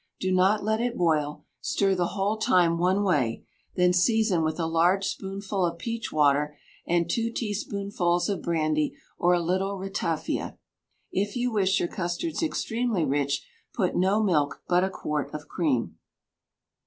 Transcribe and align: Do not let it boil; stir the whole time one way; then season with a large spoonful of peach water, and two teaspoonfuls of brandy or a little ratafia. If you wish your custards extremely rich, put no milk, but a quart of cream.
Do 0.19 0.31
not 0.31 0.63
let 0.63 0.81
it 0.81 0.97
boil; 0.97 1.45
stir 1.59 1.93
the 1.93 2.07
whole 2.17 2.37
time 2.37 2.79
one 2.79 3.03
way; 3.03 3.45
then 3.75 3.93
season 3.93 4.41
with 4.41 4.59
a 4.59 4.65
large 4.65 5.05
spoonful 5.05 5.63
of 5.63 5.77
peach 5.77 6.11
water, 6.11 6.57
and 6.87 7.07
two 7.07 7.31
teaspoonfuls 7.31 8.27
of 8.27 8.41
brandy 8.41 8.95
or 9.19 9.35
a 9.35 9.39
little 9.39 9.77
ratafia. 9.77 10.57
If 11.11 11.35
you 11.35 11.51
wish 11.51 11.79
your 11.79 11.87
custards 11.87 12.41
extremely 12.41 13.05
rich, 13.05 13.45
put 13.75 13.95
no 13.95 14.23
milk, 14.23 14.63
but 14.67 14.83
a 14.83 14.89
quart 14.89 15.31
of 15.35 15.47
cream. 15.47 15.99